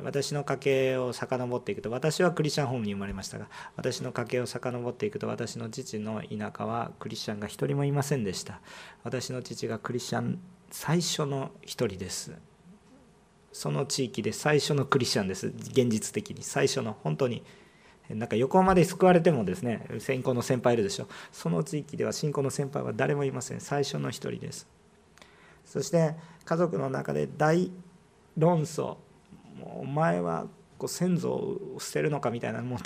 [0.04, 8.62] 私の家系を遡っていくと私はクリスチャンホームに生まれましたが私の家系を遡っていくと私の父の田舎はクリスチャンが一人もいませんでした。
[9.04, 10.40] 私の父がクリスチャン
[10.72, 12.34] 最初の一人です。
[13.52, 15.48] その地域で最初のクリスチャンです。
[15.48, 16.44] 現実的に。
[16.44, 17.44] 最初の本当に
[18.10, 21.08] なんか横浜で救われてもですね信仰の先輩いるでしょ。
[21.32, 23.60] その地域では信仰の先輩は誰もいません。
[23.60, 24.68] 最初の一人です。
[25.66, 27.72] そして家族の中で大
[28.38, 28.98] 論争。
[29.62, 30.48] お前は
[30.78, 32.80] こう先祖を捨てるのかみたいなもう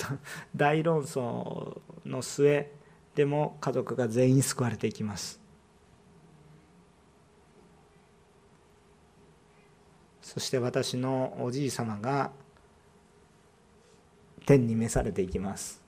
[0.55, 2.71] 大論争の末
[3.15, 5.42] でも家族が全員救われていきます。
[10.34, 12.31] そして私のおじい様が
[14.47, 15.79] 天に召されていきます。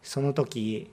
[0.00, 0.88] その時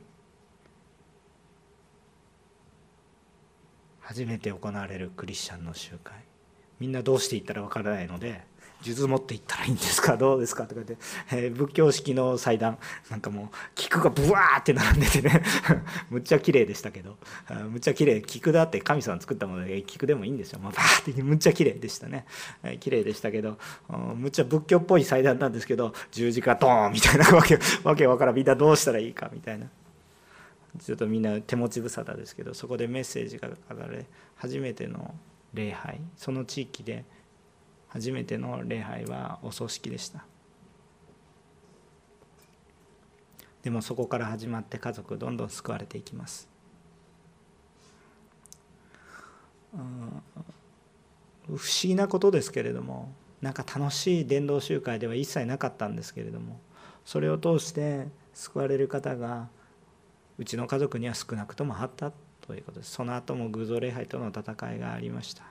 [4.00, 6.16] 初めて行われるクリスチャンの集会。
[6.80, 8.42] みんなどうしていったらわからないので
[8.82, 10.18] 数珠持っていったらいいんですか？
[10.18, 10.64] どうですか？
[10.64, 10.98] とか言って、
[11.32, 12.78] えー、仏教式の祭壇。
[13.10, 15.44] なんかもう菊がブワーって並んでてね。
[16.10, 17.18] むっちゃ綺麗でしたけど。
[17.70, 18.22] むっちゃ綺麗。
[18.22, 22.26] 菊だって神様作ったもので菊でもいいんですよ、まあ、バーってむっちゃ綺麗でしたね、
[22.64, 23.58] えー、綺麗でしたけど
[24.16, 28.36] むっちゃ仏教っぽい祭壇なんですけど十字架ドーンみたいなわけ わけわからん。
[28.36, 29.68] みんなどうしたらいいかみたいな。
[30.80, 34.06] ちょっとみんな手持ち無沙汰ですけどそこでメッセージが書かれ
[34.38, 35.14] 初めての
[35.54, 36.00] 礼拝。
[36.16, 37.04] その地域で
[37.92, 40.26] 初めての礼拝はお葬式でした。
[43.64, 46.48] でもそこから始まって家族どんどん救われていきます。
[51.48, 56.60] 不思議なことですけれどもなんか楽しい伝道集会では一切なかったんですけれども
[57.06, 59.50] それを通して救われる方が
[60.38, 62.12] うちの家族には少なくともあった
[62.42, 62.92] ということです。
[62.92, 65.51] その後も偶像礼拝との戦いがありました。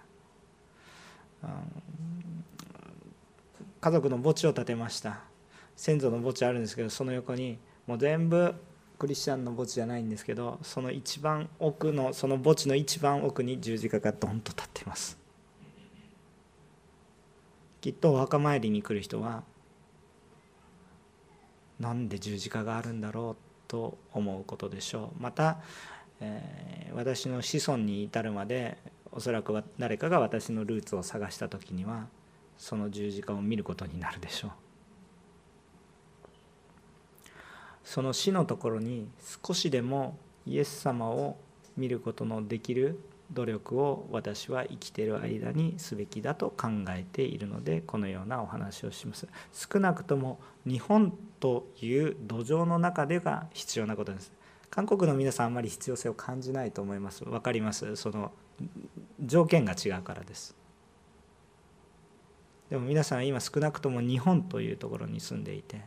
[3.81, 5.21] 家族の墓地を建てました。
[5.77, 8.55] 先祖の墓地あるんですけどその横にもう全部
[8.99, 15.19] クリスチャンの墓地じゃないんですけどその一番奥のその墓地の一番奥に十字架がドンと立っています。
[17.81, 19.43] きっとお墓参りに来る人は
[21.79, 25.23] なんで十字架があるんだろうと思うことでしょう。
[25.23, 25.61] また、
[26.21, 28.77] えー、私の子孫に至るまで
[29.13, 32.07] おそらく誰かが私のルーツを探した時には
[32.59, 34.51] その十字架を見ることになるでしょう。
[37.85, 39.09] その死のところに
[39.47, 41.39] 少しでもイエス様を
[41.77, 43.01] 見ることのできる
[43.33, 49.27] 努力を私は生きている間にすべきだと考えているのでこのようなお話をします。
[49.53, 54.33] 少なくとも日本という土壌の中でが必要なことです。
[54.69, 57.25] 韓国の皆さんあんまり必要性を感じないと思います。
[57.25, 57.97] 分かります？
[57.97, 58.31] その
[59.25, 60.55] 条件が違うからです。
[62.71, 65.81] でも皆さん今少なくとも日本というところに住んでいて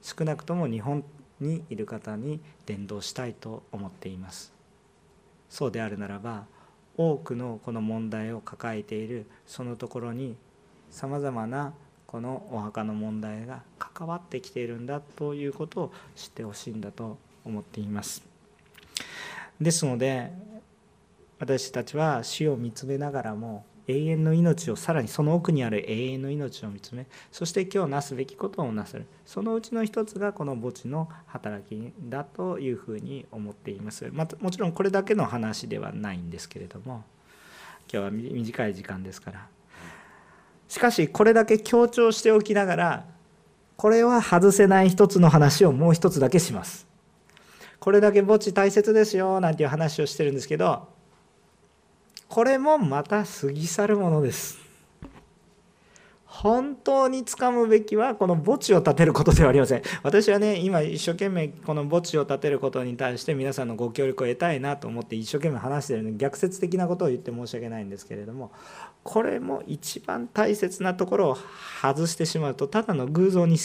[0.00, 1.04] 少なくとも日本
[1.40, 4.52] にいる方に伝道したいと思っています。
[5.50, 6.46] そうであるならば
[6.96, 10.36] 多くのこの問題を抱えているそのところに
[10.90, 11.74] さまざまな
[12.06, 18.22] このお墓の問題が関わってきているんだということを知ってほしいんだと思っています。
[19.60, 20.32] ですので
[21.40, 29.06] 私たちは死を見つめながらも永遠の命をさらにその奥にある永遠の命を見つめそして今日なすべきことをなせる。
[29.24, 34.08] そのうちの一つがこの墓地の働きだというふうに思っています。
[34.12, 37.04] またもちろんこれだけの話ではないんですけれども
[37.92, 39.46] 今日は短い時間ですから。
[40.68, 43.04] しかしこれだけ強調しておきながら
[43.76, 46.86] これは外せない一つの話をもう一つだけします。
[47.78, 50.99] これだけ墓地大切ですよなんていう話をしてるんですけど
[52.30, 54.56] これもまた過ぎ去るものです。
[56.26, 59.82] 本当につかむべきはこの墓地を建てることではありません。
[60.04, 68.52] 私はね今一生懸命この墓地を建てることに対して皆さんのご協力を得たいなと思って一生懸命話してるので逆説的なことを言って申し訳ないんですけれども
[69.02, 71.38] これも一番大切なところを
[71.82, 73.56] 外してしまうとただの偶像に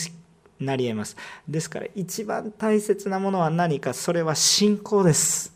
[0.59, 1.18] なり得ます。
[1.47, 5.54] ですから一番大切なものは何かそれは信仰です。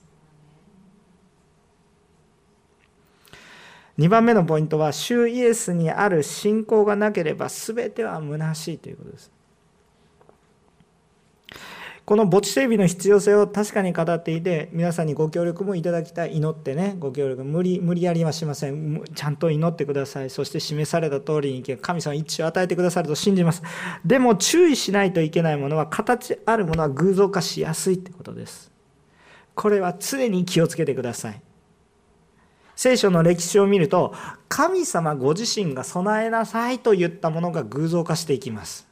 [3.99, 9.29] 2番目のポイントは、主イエスにある信仰がなければ全ては虚しいということです。
[12.05, 16.37] この墓地整備の必要性を確かに語っていて、皆さんにご協力もいただきたい。
[16.37, 17.43] 祈ってね、ご協力。
[17.43, 19.03] 無理、無理やりはしません。
[19.13, 20.29] ちゃんと祈ってください。
[20.29, 23.61] そして示された通りにけ神様一致を与えてくださると信じます。
[24.05, 28.71] でも注意しないといけないものは、形あるものは偶像化しやすいってことです。
[29.55, 31.41] これは常に気をつけてください。
[32.81, 34.15] 聖書の歴史を見ると
[34.47, 38.87] 神様ご自身が備えなさいと言ったものが偶像化していきます。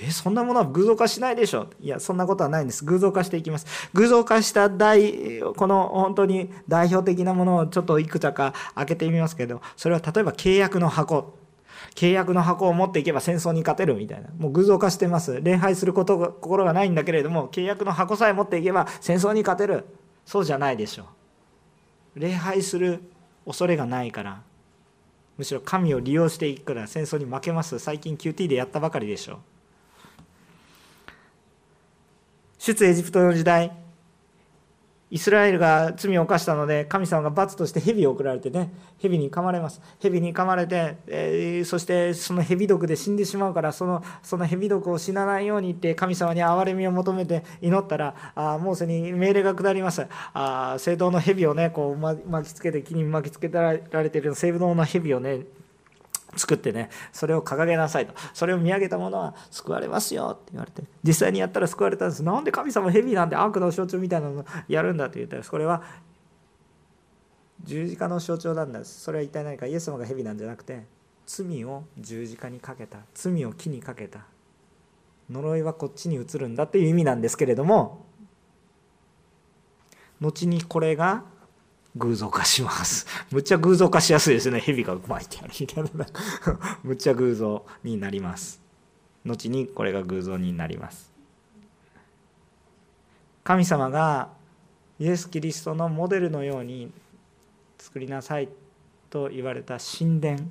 [0.00, 1.66] えそんなものは偶像化しないでしょ？
[1.82, 2.86] いやそんなことはないんです。
[2.86, 3.66] 偶像化していきます。
[3.92, 11.36] 偶像化した大この本当に代表的なものをちょっといくつか開けてみますけどそれは例えば契約の箱。
[11.94, 14.30] 契約の箱を持っていけば戦争に勝てるみたいな。
[14.38, 15.42] もう偶像化してます。
[15.42, 19.84] 礼拝することが心がないんだけれども契約の箱さえ持っていけば戦争に勝てる。
[20.24, 21.06] そうじゃないでしょう。
[22.14, 23.00] 礼拝する
[23.46, 24.42] 恐れがないから
[25.38, 27.78] むしろ神を利用していくから戦争に負けます。
[27.78, 29.34] 最近 QT でやったばかりでしょ。
[29.34, 29.40] う
[32.58, 33.72] 出エジプトの時代
[35.10, 39.80] イスラエルが罪を犯したので神様が罰として蛇を送られてね蛇に噛まれます。
[40.00, 50.06] 蛇に噛まれて、えー、そしてその蛇毒で死んでしまうからそのその蛇毒を死なないようにって神様に憐れみを求めて祈ったらあモーセに命令が下ります。
[50.34, 55.46] あ聖堂の蛇をねこう巻きつけて木に巻きつけられてる聖堂の蛇をね
[56.38, 58.14] 作ってねそれを掲げなさいと。
[58.32, 62.22] それを見上げた者は救われますよって言われて実際にやったら救われたんです。
[62.22, 65.82] なんで神様蛇なんて悪の象徴みたいなのやるんだって言ったらそれは
[67.64, 69.66] 十字架の象徴なんですそれは一体何か。
[69.66, 70.84] イエス様が蛇なんじゃなくて
[71.26, 72.98] 罪を十字架にかけた。
[73.14, 74.26] 罪を木にかけた。
[75.30, 78.06] 呪いはこっちに移るんだっていう意味なんですけれども
[80.20, 81.24] 後にこれが
[81.98, 83.06] 偶像化します。
[83.30, 84.60] むっちゃ偶像化しやすいですね。
[84.60, 86.06] 蛇が巻いてあるみたいな。
[86.82, 88.60] むっちゃ偶像になります。
[89.24, 91.12] 後にこれが偶像になります。
[93.44, 94.30] 神様が
[94.98, 96.92] イエス・キリストのモデルのように
[97.78, 98.48] 作りなさい
[99.10, 100.50] と言われた神殿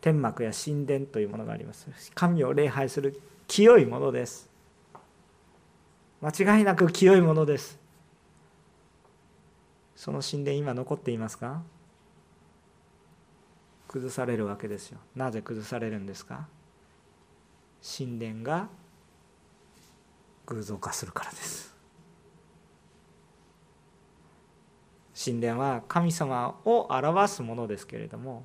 [0.00, 4.50] 天幕や神殿というものがあります神を礼拝する清いものです
[6.20, 7.81] 間違いなく清いものです
[10.02, 11.62] その神殿今残っていますか？
[13.86, 14.98] 崩されるわけですよ。
[15.14, 16.48] なぜ崩されるんですか？
[17.96, 18.66] 神殿が
[20.46, 21.72] 偶像化するからです。
[25.24, 28.42] 神殿は神様を表すものですけれども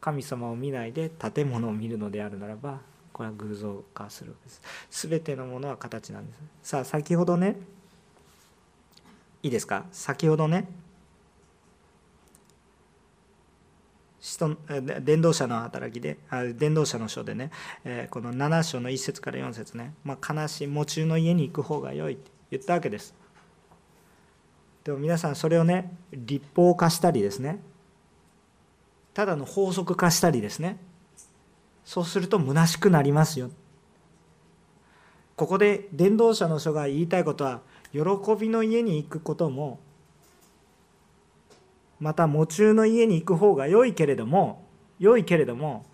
[0.00, 2.78] 神様を見ないで建物を見るのであるならば
[3.12, 5.08] これは偶像化するわけです。
[5.08, 6.40] 全てのものは形なんです。
[6.62, 7.56] さあ先ほどね
[9.46, 9.86] いいですか？
[9.92, 10.66] 先ほどね
[15.02, 16.18] 伝道者の働きで
[16.56, 17.52] 伝道者の書でね、
[17.84, 23.14] えこの7章の1節から4節ね、まあ、悲しい喪中の家に行く方が良いって言ったわけです。
[24.82, 27.60] でも皆さんそれをね立法化したりですね
[29.14, 30.78] ただの法則化したりですね
[31.84, 33.50] そうすると虚しくなりますよ。
[35.36, 37.60] ここで伝道者の書が言いたいことは
[37.92, 38.00] 喜
[38.38, 39.78] びの家に行くことも
[42.00, 44.64] また喪中の家に行く方が良いけれども
[44.98, 45.86] 良いけれども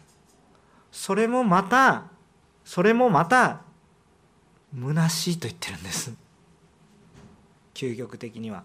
[0.91, 2.05] それもまた
[2.65, 3.63] それもまた
[4.75, 6.13] 虚しいと言ってるんです。
[7.75, 8.65] 究極的には。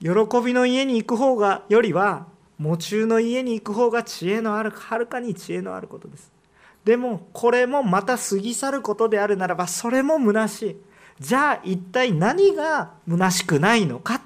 [0.00, 0.10] 喜
[0.44, 2.26] びの家に行く方がよりは
[2.58, 6.32] 喪中の家に行く方が知恵のあるはるかに知恵のあることです。
[6.84, 10.76] でもこれもまた過ぎ去ることであるならばそれも虚しい。
[11.20, 14.22] じゃあ一体何が虚しくないのか？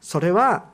[0.00, 0.66] それは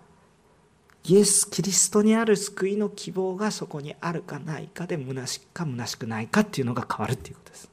[1.05, 7.71] イエス・キリストにある救いの希望がそこにあるかないかで虚しくか虚しくないかっていうのが変わるっていうことです。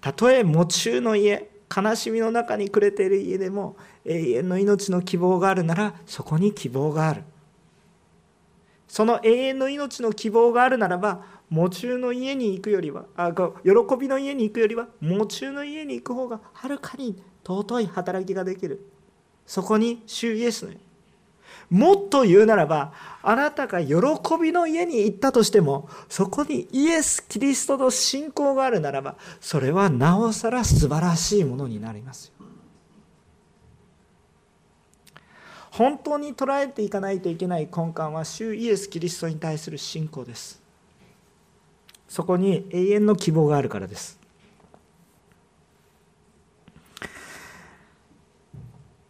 [0.00, 7.22] たとえ喪中の家悲しみの中に暮れている家でも永遠の命の希望があるならそこに希望がある。
[8.90, 18.84] その永遠の命の希望があるならば喪中の家に行くよりはあ喜びの家に行くよりは喪中の家に行く方がはるかに尊い働きができる。
[19.46, 20.72] そこに主イエスの
[21.70, 23.94] もっと言うならばあなたが喜
[24.42, 32.39] びの家に行ったとしてもそこにイエス・キリストの信仰があるならばそれはなおさら素晴らしいものになりますよ。
[35.70, 40.60] 本当に捉えていかないといけない根幹は主イエス・キリストに対する信仰です。
[42.08, 44.18] そこに永遠の希望があるからです。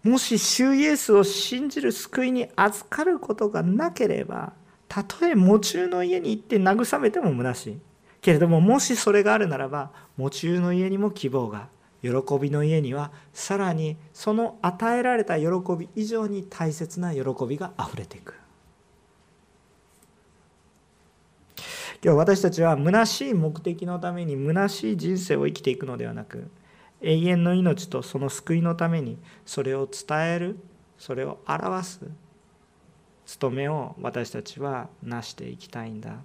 [0.03, 4.55] もし主イエスを信じる救いに預かることがなければ
[4.89, 7.79] たとえ喪中の家に行って慰めても虚しい。
[8.21, 11.69] けれどももしそれがあるならば喪中の家にも希望が。
[12.03, 15.47] 喜びの家にはさらにその与えられた喜
[15.79, 18.35] び以上に大切な喜びがあふれていく。
[22.03, 26.51] 今日私たちは虚しい目的のために虚しい人生を生きていくのではなく
[27.03, 30.59] 永遠の命とその救いのためにそれを伝える
[30.99, 32.01] それを表す
[33.27, 36.17] 務めを私たちは成していきたいんだ。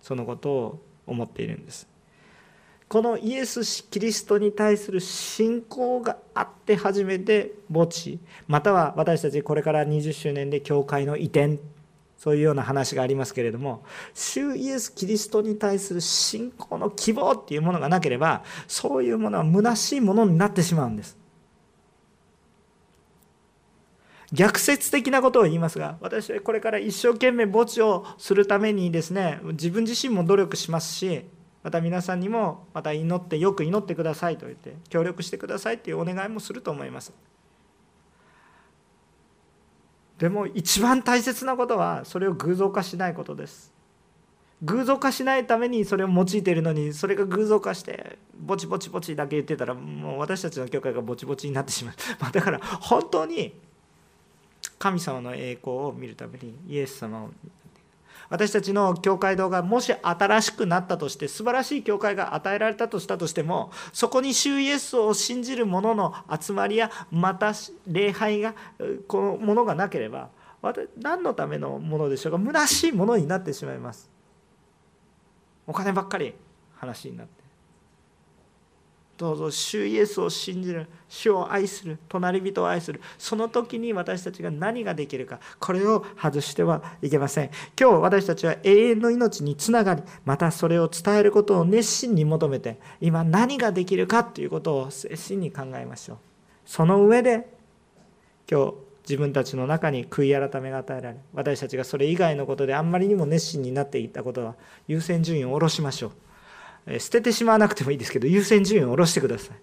[0.00, 1.95] そのことを思っているんです。
[2.88, 11.58] このイエス・キリストに対する信仰があって初めて墓地または私たちこれから20周年で教会の移転
[12.16, 13.82] そういうような話がありますけれども
[14.14, 21.16] 主イエス・キリストに対する信仰の希望っていうものがなければそういうものは虚しいものになってしまうんです。
[24.32, 31.24] 逆説的なことを言いますが私はこれから一生懸命墓地をするためにですね自分自身も努力しますし
[31.66, 37.12] また皆さんにもまた祈ってよく祈ってくださいと言って協力してくださいというお願いもすると思います。
[40.16, 43.72] でも一番大切なことはそれを偶像化しないことです。
[44.62, 53.52] 偶像化しないためにそれを用いているのにそれが偶像化してぼちぼちぼちだけ言ってたらもう私たちの教会がぼちぼちになってしまう、まあ、だから本当に
[54.78, 57.30] 神様の栄光を見るためにイエス様を
[58.28, 67.52] 私たちの教会堂がもし新しくなったとして素晴らしい教会が与えられたとしたとしてもそこに主イエスを信じる者の集まりやまた
[67.86, 68.54] 礼拝が
[69.06, 70.30] このものがなければ
[71.00, 72.38] 何のためのものでしょうか。
[72.38, 74.10] 虚しいものになってしまいます。
[75.66, 76.34] お金ばっかり
[76.76, 77.35] 話になって。
[79.16, 83.00] どうぞ主イエスを信じる主を愛する隣人を愛する。
[83.18, 87.50] その時に私たちが何ができるかこれを外してはいけません。
[87.80, 96.16] 今日私たちは永遠の命につながりまたそれを伝えることを熱心に求めて今何ができるかということを熱心に考えましょう。
[96.66, 97.48] その上で
[98.50, 98.74] 今日
[99.08, 104.56] 自分たちの中に悔い改めが与えられ私たちがそれ以外のことであんまりにも熱心になっていったことは
[104.88, 106.25] 優先順位を下ろしましょう。
[106.98, 109.56] 捨ててしまわなくてもいいですけど優先順位を下ろしてください。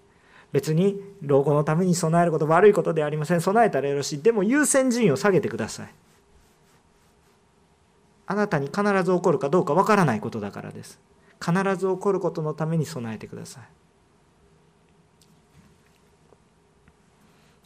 [0.51, 3.41] 別に老後のために備えること悪いことではありません。
[3.41, 4.21] 備えたらよろしい。
[4.21, 5.93] でも優先順位を下げてください。
[8.26, 10.99] あなたに必ず起こるかどうかわからないことだからです。
[11.43, 13.63] 必ず起こることのために備えてください。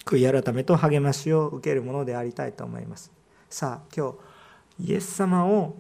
[0.06, 3.12] 悔い改めと励ましを受けるものでありたいと思います。
[3.50, 4.14] さあ今
[4.80, 5.76] 日イエス様を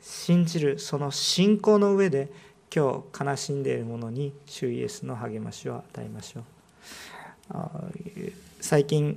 [0.00, 2.30] 信じるその信仰の上で
[2.74, 9.16] 今日悲しんでいる者に主イエスの励ましを与えましょう最近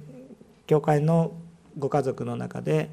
[0.67, 1.31] 教会の
[1.75, 2.91] ご家族の中で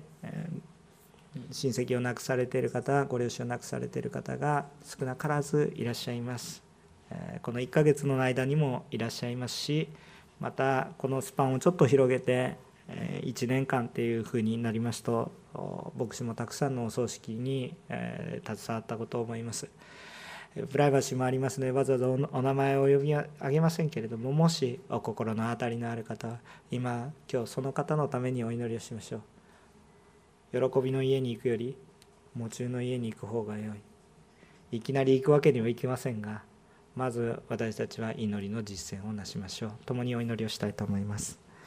[1.51, 6.62] 親戚を亡くされている方ご両親を亡くされている方が少なからずいらっしゃいます
[7.43, 9.91] この1ヶ月の間にもいらっしゃいますし
[10.41, 12.57] またこのスパンをちょっと広げて
[12.89, 15.31] 1年間っていうふうになりますと
[15.99, 19.69] 牧師もたくさんのお葬式に携わったことを思います。
[20.70, 26.38] プライバシーもありますのでわざわざお名前を呼び上げませんけれどももしお心の当たりのある方は
[26.70, 29.18] 今今日その方のためにお祈りをしましょ
[30.52, 30.70] う。
[30.70, 31.76] 喜びの家に行くより
[32.36, 33.78] 夢中の家に行く方が良い。
[34.70, 36.42] いきなり行くわけにはいきませんが
[36.94, 39.72] まず私たちは祈りの実践をなしましょう。
[39.86, 41.43] 共にお祈りをしたいと思います。